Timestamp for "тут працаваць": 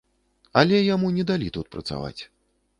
1.61-2.19